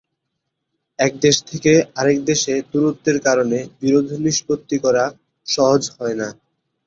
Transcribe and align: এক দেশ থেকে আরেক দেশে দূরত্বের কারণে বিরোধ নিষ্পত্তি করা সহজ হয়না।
এক 0.99 1.13
দেশ 1.19 1.35
থেকে 1.49 1.71
আরেক 1.99 2.17
দেশে 2.25 2.53
দূরত্বের 2.71 3.17
কারণে 3.27 3.59
বিরোধ 3.81 4.07
নিষ্পত্তি 4.25 4.77
করা 4.85 5.03
সহজ 5.47 5.81
হয়না। 5.97 6.27